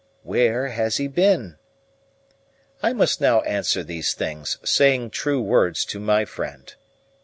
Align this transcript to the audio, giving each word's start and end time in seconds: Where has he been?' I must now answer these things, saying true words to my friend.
Where 0.23 0.69
has 0.69 0.97
he 0.97 1.07
been?' 1.07 1.57
I 2.81 2.91
must 2.91 3.21
now 3.21 3.41
answer 3.41 3.83
these 3.83 4.13
things, 4.15 4.57
saying 4.65 5.11
true 5.11 5.43
words 5.43 5.85
to 5.85 5.99
my 5.99 6.25
friend. 6.25 6.73